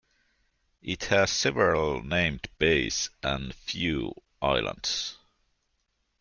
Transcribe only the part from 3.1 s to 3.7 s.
and a